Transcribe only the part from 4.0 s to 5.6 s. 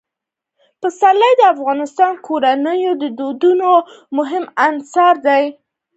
مهم عنصر دی.